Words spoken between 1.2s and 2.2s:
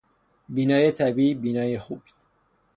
بینایی خوب